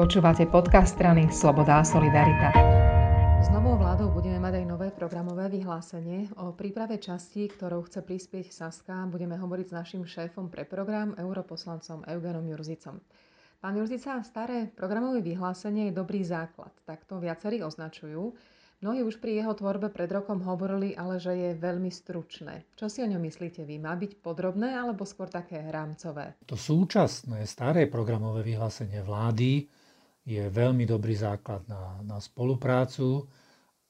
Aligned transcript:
Počúvate 0.00 0.48
podcast 0.48 0.96
strany 0.96 1.28
Sloboda 1.28 1.76
a 1.76 1.84
Solidarita. 1.84 2.56
S 3.44 3.52
novou 3.52 3.76
vládou 3.76 4.08
budeme 4.08 4.40
mať 4.40 4.64
aj 4.64 4.64
nové 4.64 4.88
programové 4.88 5.52
vyhlásenie. 5.52 6.24
O 6.40 6.56
príprave 6.56 6.96
časti, 6.96 7.44
ktorou 7.44 7.84
chce 7.84 8.00
prispieť 8.00 8.48
Saska, 8.48 9.04
budeme 9.12 9.36
hovoriť 9.36 9.66
s 9.68 9.76
našim 9.76 10.08
šéfom 10.08 10.48
pre 10.48 10.64
program, 10.64 11.12
europoslancom 11.20 12.08
Eugenom 12.08 12.48
Jurzicom. 12.48 12.96
Pán 13.60 13.76
Jurzica, 13.76 14.24
staré 14.24 14.72
programové 14.72 15.20
vyhlásenie 15.20 15.92
je 15.92 15.98
dobrý 16.00 16.24
základ, 16.24 16.72
tak 16.88 17.04
to 17.04 17.20
viacerí 17.20 17.60
označujú. 17.60 18.32
Mnohí 18.80 19.04
už 19.04 19.20
pri 19.20 19.44
jeho 19.44 19.52
tvorbe 19.52 19.92
pred 19.92 20.08
rokom 20.08 20.40
hovorili, 20.40 20.96
ale 20.96 21.20
že 21.20 21.36
je 21.36 21.50
veľmi 21.60 21.92
stručné. 21.92 22.64
Čo 22.72 22.88
si 22.88 23.04
o 23.04 23.10
ňom 23.12 23.20
myslíte 23.20 23.68
vy? 23.68 23.76
Má 23.76 23.92
byť 24.00 24.24
podrobné 24.24 24.80
alebo 24.80 25.04
skôr 25.04 25.28
také 25.28 25.60
rámcové? 25.60 26.40
To 26.48 26.56
súčasné, 26.56 27.44
staré 27.44 27.84
programové 27.84 28.40
vyhlásenie 28.48 29.04
vlády 29.04 29.68
je 30.24 30.42
veľmi 30.46 30.84
dobrý 30.84 31.16
základ 31.16 31.64
na, 31.66 32.00
na 32.04 32.18
spoluprácu, 32.20 33.26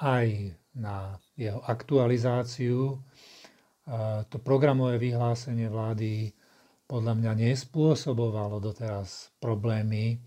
aj 0.00 0.56
na 0.74 1.14
jeho 1.38 1.62
aktualizáciu. 1.62 2.98
To 4.28 4.36
programové 4.40 4.98
vyhlásenie 4.98 5.68
vlády 5.68 6.32
podľa 6.88 7.14
mňa 7.14 7.32
nespôsobovalo 7.36 8.58
doteraz 8.58 9.30
problémy 9.38 10.18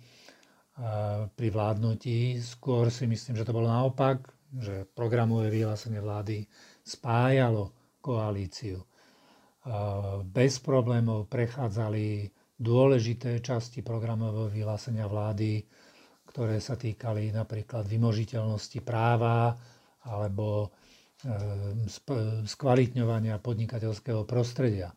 pri 1.33 1.47
vládnutí. 1.49 2.37
Skôr 2.39 2.93
si 2.93 3.09
myslím, 3.09 3.35
že 3.35 3.45
to 3.45 3.57
bolo 3.57 3.67
naopak 3.67 4.37
že 4.55 4.87
programové 4.95 5.51
vyhlásenie 5.51 5.99
vlády 5.99 6.47
spájalo 6.79 7.75
koalíciu. 7.99 8.79
Bez 10.23 10.63
problémov 10.63 11.27
prechádzali 11.27 12.31
dôležité 12.57 13.37
časti 13.39 13.85
programového 13.85 14.49
vyhlásenia 14.49 15.05
vlády, 15.05 15.61
ktoré 16.27 16.57
sa 16.57 16.73
týkali 16.73 17.29
napríklad 17.29 17.85
vymožiteľnosti 17.85 18.81
práva 18.81 19.53
alebo 20.05 20.65
e, 20.65 20.67
skvalitňovania 22.45 23.37
podnikateľského 23.39 24.25
prostredia. 24.25 24.91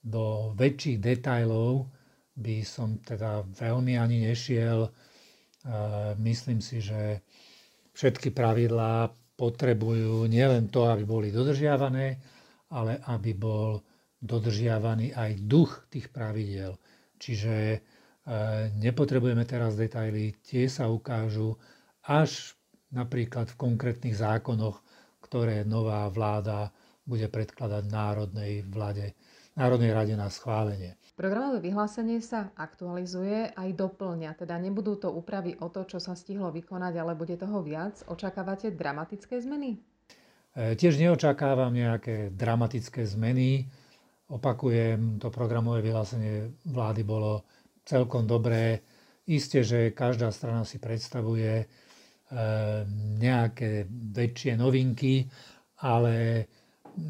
Do 0.00 0.54
väčších 0.54 1.02
detajlov 1.02 1.88
by 2.36 2.56
som 2.62 3.00
teda 3.00 3.42
veľmi 3.56 3.96
ani 3.96 4.28
nešiel. 4.28 4.86
E, 4.86 4.90
myslím 6.20 6.60
si, 6.60 6.84
že 6.84 7.24
všetky 7.96 8.30
pravidlá 8.30 9.08
potrebujú 9.36 10.28
nielen 10.28 10.68
to, 10.68 10.88
aby 10.88 11.04
boli 11.04 11.28
dodržiavané, 11.32 12.16
ale 12.72 13.00
aby 13.08 13.32
bol 13.32 13.80
dodržiavaný 14.26 15.14
aj 15.14 15.30
duch 15.46 15.86
tých 15.88 16.10
pravidel. 16.10 16.76
Čiže 17.16 17.54
e, 17.54 17.78
nepotrebujeme 18.76 19.46
teraz 19.48 19.78
detaily, 19.78 20.36
tie 20.44 20.66
sa 20.66 20.90
ukážu 20.90 21.56
až 22.04 22.58
napríklad 22.92 23.50
v 23.54 23.58
konkrétnych 23.58 24.18
zákonoch, 24.18 24.82
ktoré 25.24 25.62
nová 25.62 26.06
vláda 26.12 26.70
bude 27.06 27.30
predkladať 27.30 27.86
Národnej 27.86 28.66
vláde 28.66 29.14
Národnej 29.56 29.96
rade 29.96 30.12
na 30.20 30.28
schválenie. 30.28 31.00
Programové 31.16 31.64
vyhlásenie 31.64 32.20
sa 32.20 32.52
aktualizuje 32.60 33.56
aj 33.56 33.72
doplňa, 33.72 34.36
teda 34.36 34.60
nebudú 34.60 35.00
to 35.00 35.08
úpravy 35.08 35.56
o 35.64 35.72
to, 35.72 35.88
čo 35.88 35.96
sa 35.96 36.12
stihlo 36.12 36.52
vykonať, 36.52 36.92
ale 37.00 37.16
bude 37.16 37.40
toho 37.40 37.64
viac. 37.64 38.04
Očakávate 38.04 38.68
dramatické 38.76 39.40
zmeny? 39.40 39.80
E, 40.52 40.76
tiež 40.76 41.00
neočakávam 41.00 41.72
nejaké 41.72 42.28
dramatické 42.36 43.08
zmeny. 43.08 43.64
Opakujem, 44.26 45.22
to 45.22 45.30
programové 45.30 45.86
vyhlásenie 45.86 46.50
vlády 46.66 47.06
bolo 47.06 47.46
celkom 47.86 48.26
dobré. 48.26 48.82
Isté, 49.26 49.62
že 49.62 49.94
každá 49.94 50.30
strana 50.34 50.66
si 50.66 50.82
predstavuje 50.82 51.62
e, 51.62 51.66
nejaké 53.22 53.86
väčšie 53.90 54.58
novinky, 54.58 55.26
ale 55.82 56.46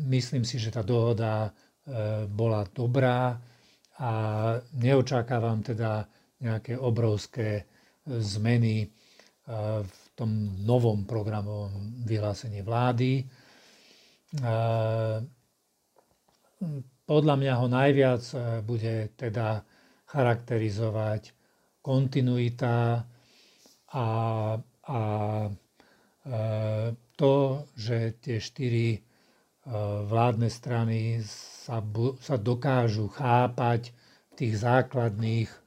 myslím 0.09 0.45
si, 0.45 0.61
že 0.61 0.73
tá 0.73 0.85
dohoda 0.85 1.53
E, 1.87 2.27
bola 2.27 2.67
dobrá 2.75 3.39
a 4.03 4.11
neočakávam 4.75 5.63
teda 5.63 6.03
nejaké 6.43 6.75
obrovské 6.75 7.63
e, 7.63 7.65
zmeny 8.19 8.91
v 9.87 10.03
tom 10.19 10.59
novom 10.67 11.07
programovom 11.07 12.03
vyhlásení 12.03 12.67
vlády. 12.67 13.23
Podľa 17.07 17.35
mňa 17.39 17.53
ho 17.63 17.67
najviac 17.71 18.23
bude 18.67 19.15
teda 19.15 19.63
charakterizovať 20.11 21.31
kontinuita 21.79 23.07
a, 23.95 24.07
a 24.91 25.01
to, 27.15 27.35
že 27.79 28.19
tie 28.19 28.39
štyri 28.43 29.07
vládne 30.07 30.47
strany 30.47 31.23
sa, 31.27 31.83
sa 32.23 32.37
dokážu 32.39 33.11
chápať 33.11 33.91
v 34.31 34.33
tých 34.39 34.55
základných 34.63 35.51
e, 35.51 35.59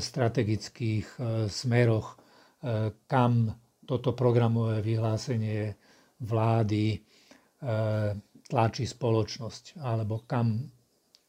strategických 0.00 1.06
e, 1.06 1.18
smeroch, 1.52 2.16
e, 2.16 2.16
kam 3.04 3.52
toto 3.84 4.16
programové 4.16 4.80
vyhlásenie 4.84 5.72
vlády 6.20 7.00
tlačí 8.48 8.88
spoločnosť, 8.88 9.78
alebo 9.78 10.24
kam 10.24 10.72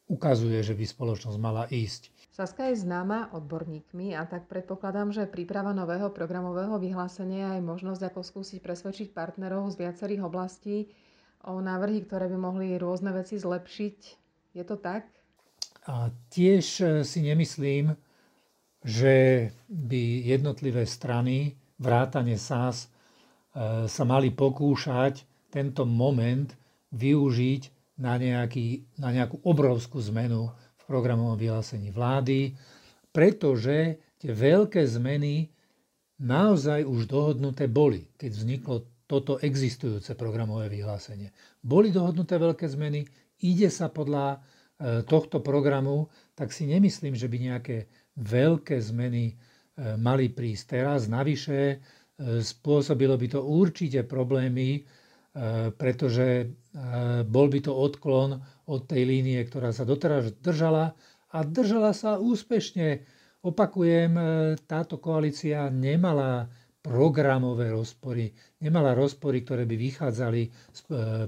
ukazuje, 0.09 0.63
že 0.65 0.73
by 0.73 0.83
spoločnosť 0.87 1.37
mala 1.37 1.69
ísť. 1.69 2.09
Saska 2.33 2.71
je 2.71 2.79
známa 2.79 3.35
odborníkmi 3.35 4.15
a 4.15 4.23
tak 4.23 4.47
predpokladám, 4.47 5.11
že 5.11 5.27
príprava 5.27 5.75
nového 5.75 6.07
programového 6.09 6.79
vyhlásenia 6.79 7.59
je 7.59 7.63
možnosť, 7.67 8.01
ako 8.09 8.23
skúsiť 8.23 8.59
presvedčiť 8.63 9.07
partnerov 9.11 9.69
z 9.75 9.85
viacerých 9.85 10.23
oblastí, 10.23 10.87
o 11.47 11.59
návrhy, 11.63 12.03
ktoré 12.03 12.27
by 12.27 12.37
mohli 12.39 12.75
rôzne 12.75 13.15
veci 13.15 13.39
zlepšiť. 13.39 13.97
Je 14.55 14.63
to 14.63 14.75
tak? 14.75 15.07
A 15.87 16.11
tiež 16.31 16.65
e, 16.79 16.85
si 17.07 17.19
nemyslím, 17.23 17.95
že 18.83 19.47
by 19.71 20.27
jednotlivé 20.27 20.83
strany, 20.83 21.55
vrátane 21.79 22.35
SAS, 22.35 22.87
e, 22.87 23.87
sa 23.87 24.03
mali 24.03 24.35
pokúšať 24.35 25.23
tento 25.47 25.87
moment 25.87 26.51
využiť 26.93 27.61
na, 27.99 28.15
nejaký, 28.15 28.97
na 28.97 29.11
nejakú 29.11 29.43
obrovskú 29.43 29.99
zmenu 30.09 30.49
v 30.49 30.81
programovom 30.87 31.35
vyhlásení 31.35 31.91
vlády, 31.91 32.55
pretože 33.11 33.99
tie 34.17 34.31
veľké 34.31 34.81
zmeny 34.87 35.51
naozaj 36.19 36.83
už 36.83 37.07
dohodnuté 37.07 37.67
boli, 37.67 38.07
keď 38.19 38.31
vzniklo 38.31 38.75
toto 39.09 39.41
existujúce 39.41 40.13
programové 40.13 40.69
vyhlásenie. 40.69 41.33
Boli 41.65 41.89
dohodnuté 41.89 42.37
veľké 42.37 42.69
zmeny, 42.69 43.09
ide 43.41 43.73
sa 43.73 43.89
podľa 43.89 44.37
e, 44.37 44.37
tohto 45.01 45.41
programu, 45.41 46.13
tak 46.37 46.53
si 46.53 46.69
nemyslím, 46.69 47.17
že 47.17 47.25
by 47.25 47.37
nejaké 47.41 47.77
veľké 48.21 48.77
zmeny 48.77 49.33
e, 49.33 49.35
mali 49.97 50.29
prísť 50.29 50.77
teraz. 50.77 51.09
Navyše 51.09 51.57
e, 51.57 51.77
spôsobilo 52.45 53.17
by 53.17 53.27
to 53.33 53.41
určite 53.41 54.05
problémy, 54.05 54.85
pretože 55.75 56.49
bol 57.25 57.47
by 57.47 57.59
to 57.61 57.71
odklon 57.71 58.41
od 58.65 58.81
tej 58.85 59.05
línie, 59.05 59.41
ktorá 59.45 59.69
sa 59.69 59.85
doteraz 59.85 60.33
držala 60.41 60.93
a 61.29 61.37
držala 61.45 61.93
sa 61.93 62.17
úspešne. 62.17 63.05
Opakujem, 63.39 64.13
táto 64.67 64.99
koalícia 64.99 65.69
nemala 65.71 66.49
programové 66.79 67.71
rozpory, 67.71 68.31
nemala 68.59 68.95
rozpory, 68.95 69.43
ktoré 69.43 69.63
by 69.67 69.75
vychádzali 69.75 70.41
z 70.49 70.79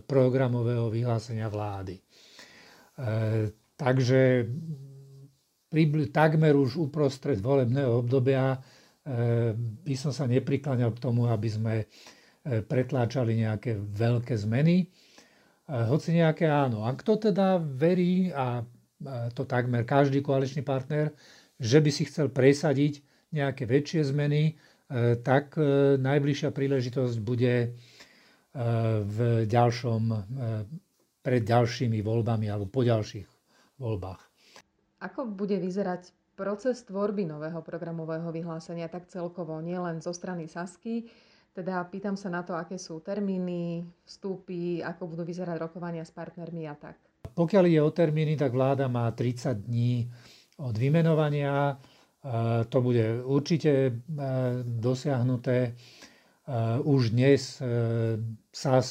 programového 0.08 0.88
vyhlásenia 0.92 1.48
vlády. 1.52 2.00
Takže 3.76 4.22
takmer 6.12 6.54
už 6.56 6.90
uprostred 6.90 7.40
volebného 7.40 8.04
obdobia 8.04 8.60
by 9.82 9.96
som 9.96 10.12
sa 10.12 10.28
neprikláňal 10.28 10.92
k 10.94 11.04
tomu, 11.04 11.26
aby 11.32 11.50
sme 11.50 11.74
pretláčali 12.42 13.38
nejaké 13.38 13.78
veľké 13.78 14.34
zmeny. 14.34 14.90
Hoci 15.70 16.18
nejaké 16.18 16.50
áno. 16.50 16.84
A 16.84 16.92
kto 16.98 17.32
teda 17.32 17.62
verí, 17.62 18.34
a 18.34 18.66
to 19.38 19.46
takmer 19.46 19.86
každý 19.86 20.26
koaličný 20.26 20.66
partner, 20.66 21.14
že 21.62 21.78
by 21.78 21.90
si 21.94 22.10
chcel 22.10 22.34
presadiť 22.34 23.06
nejaké 23.30 23.70
väčšie 23.70 24.10
zmeny, 24.10 24.58
E, 24.92 25.16
tak 25.24 25.56
e, 25.56 25.96
najbližšia 25.96 26.52
príležitosť 26.52 27.16
bude 27.24 27.56
e, 27.64 27.68
v 29.08 29.18
ďalšom, 29.48 30.02
pred 31.24 31.42
ďalšími 31.48 32.04
voľbami 32.04 32.52
alebo 32.52 32.68
po 32.68 32.84
ďalších 32.84 33.30
voľbách. 33.80 34.20
Ako 35.00 35.32
bude 35.32 35.56
vyzerať 35.64 36.12
proces 36.36 36.84
tvorby 36.84 37.24
nového 37.24 37.64
programového 37.64 38.28
vyhlásenia 38.36 38.92
tak 38.92 39.08
celkovo, 39.08 39.64
nielen 39.64 40.04
zo 40.04 40.12
strany 40.12 40.52
Sasky, 40.52 41.08
teda 41.52 41.84
pýtam 41.92 42.16
sa 42.16 42.32
na 42.32 42.48
to, 42.48 42.56
aké 42.56 42.80
sú 42.80 43.04
termíny, 43.04 43.84
vstupy, 44.08 44.80
ako 44.84 45.12
budú 45.12 45.24
vyzerať 45.28 45.60
rokovania 45.60 46.08
s 46.08 46.16
partnermi 46.16 46.64
a 46.68 46.76
tak. 46.80 46.96
Pokiaľ 47.32 47.64
ide 47.68 47.82
o 47.84 47.92
termíny, 47.92 48.40
tak 48.40 48.56
vláda 48.56 48.88
má 48.88 49.08
30 49.12 49.68
dní 49.68 50.08
od 50.60 50.76
vymenovania 50.78 51.80
To 52.70 52.78
bude 52.86 53.26
určite 53.26 54.06
dosiahnuté. 54.62 55.74
Už 56.86 57.10
dnes 57.10 57.58
SAS 58.54 58.88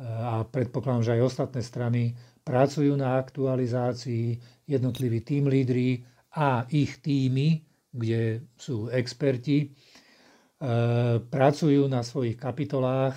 a 0.00 0.44
predpokladám, 0.44 1.04
že 1.04 1.14
aj 1.20 1.22
ostatné 1.24 1.60
strany 1.60 2.16
pracujú 2.40 2.96
na 2.96 3.20
aktualizácii 3.20 4.40
jednotliví 4.64 5.20
tým 5.20 5.52
lídry 5.52 6.00
a 6.36 6.64
ich 6.72 7.00
týmy, 7.04 7.60
kde 7.92 8.44
sú 8.56 8.88
experti, 8.88 9.72
pracujú 11.28 11.84
na 11.84 12.00
svojich 12.00 12.40
kapitolách. 12.40 13.12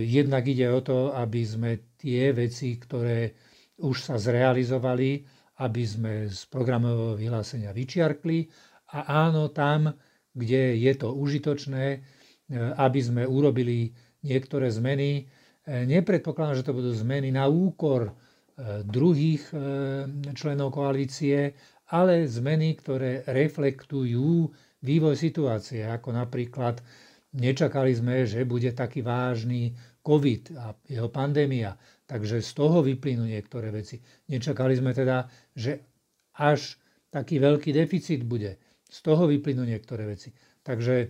Jednak 0.00 0.48
ide 0.48 0.72
o 0.72 0.80
to, 0.80 1.12
aby 1.12 1.44
sme 1.44 1.70
tie 2.00 2.32
veci, 2.32 2.80
ktoré 2.80 3.36
už 3.82 3.96
sa 4.00 4.16
zrealizovali, 4.16 5.26
aby 5.60 5.82
sme 5.84 6.12
z 6.30 6.48
programového 6.48 7.18
vyhlásenia 7.18 7.74
vyčiarkli 7.74 8.48
a 8.96 9.28
áno, 9.28 9.52
tam, 9.52 9.92
kde 10.32 10.76
je 10.80 10.92
to 10.96 11.12
užitočné, 11.12 11.86
e, 11.92 11.98
aby 12.76 13.00
sme 13.00 13.22
urobili 13.28 13.92
niektoré 14.24 14.72
zmeny. 14.72 15.10
E, 15.20 15.22
nepredpokladám, 15.84 16.60
že 16.60 16.66
to 16.66 16.76
budú 16.76 16.90
zmeny 16.92 17.32
na 17.32 17.48
úkor 17.48 18.10
e, 18.10 18.12
druhých 18.84 19.44
členov 20.32 20.76
koalície, 20.76 21.52
ale 21.92 22.24
zmeny, 22.24 22.76
ktoré 22.80 23.20
reflektujú 23.28 24.48
vývoj 24.82 25.14
situácie, 25.14 25.86
ako 25.86 26.14
napríklad 26.14 26.82
nečakali 27.32 27.96
sme, 27.96 28.28
že 28.28 28.44
bude 28.44 28.70
taký 28.76 29.00
vážny 29.00 29.72
COVID 30.02 30.42
a 30.58 30.74
jeho 30.90 31.08
pandémia. 31.08 31.78
Takže 32.04 32.44
z 32.44 32.50
toho 32.52 32.84
vyplynú 32.84 33.24
niektoré 33.24 33.72
veci. 33.72 34.02
Nečakali 34.28 34.76
sme 34.76 34.92
teda, 34.92 35.24
že 35.56 35.80
až 36.36 36.76
taký 37.08 37.40
veľký 37.40 37.72
deficit 37.72 38.20
bude. 38.26 38.60
Z 38.84 38.98
toho 39.00 39.24
vyplynú 39.24 39.64
niektoré 39.64 40.04
veci. 40.04 40.34
Takže 40.60 40.96
e, 41.00 41.08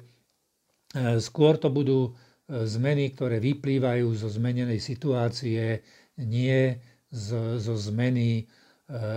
skôr 1.18 1.58
to 1.58 1.74
budú 1.74 2.06
e, 2.06 2.10
zmeny, 2.68 3.10
ktoré 3.10 3.42
vyplývajú 3.42 4.06
zo 4.14 4.30
zmenenej 4.30 4.78
situácie, 4.78 5.82
nie 6.22 6.78
zo, 7.10 7.58
zmeny 7.76 8.46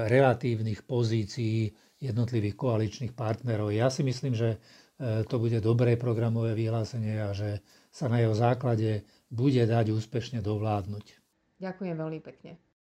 relatívnych 0.10 0.86
pozícií 0.86 1.74
jednotlivých 2.00 2.56
koaličných 2.60 3.14
partnerov. 3.16 3.72
Ja 3.72 3.88
si 3.88 4.04
myslím, 4.04 4.36
že 4.36 4.60
to 5.00 5.36
bude 5.40 5.60
dobré 5.60 6.00
programové 6.00 6.56
vyhlásenie 6.56 7.20
a 7.20 7.36
že 7.36 7.60
sa 7.92 8.08
na 8.08 8.24
jeho 8.24 8.36
základe 8.36 9.04
bude 9.32 9.64
dať 9.64 9.92
úspešne 9.92 10.40
dovládnuť. 10.40 11.06
Ďakujem 11.60 11.96
veľmi 11.96 12.20
pekne. 12.24 12.60